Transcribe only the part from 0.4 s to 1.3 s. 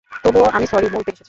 আমি স্যরি বলতে এসেছি।